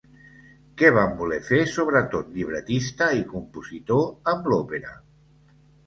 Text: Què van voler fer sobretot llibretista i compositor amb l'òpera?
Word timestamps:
Què 0.81 0.89
van 0.95 1.13
voler 1.19 1.37
fer 1.51 1.59
sobretot 1.75 2.33
llibretista 2.39 3.13
i 3.21 3.25
compositor 3.37 4.35
amb 4.37 4.55
l'òpera? 4.55 5.01